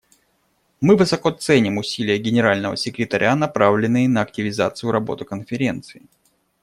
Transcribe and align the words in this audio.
Мы 0.79 0.97
высоко 0.97 1.29
ценим 1.29 1.77
усилия 1.77 2.17
Генерального 2.17 2.75
секретаря, 2.75 3.35
направленные 3.35 4.09
на 4.09 4.21
активизацию 4.21 4.89
работы 4.91 5.25
Конференции. 5.25 6.01